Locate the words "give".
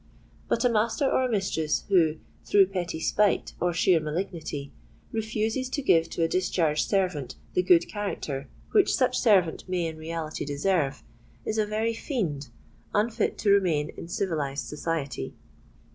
5.83-6.09